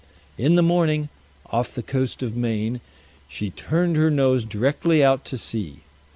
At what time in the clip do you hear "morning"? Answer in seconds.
0.63-1.09